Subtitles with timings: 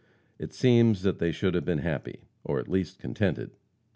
[0.39, 3.51] It seems that they should have been happy, or at least contented.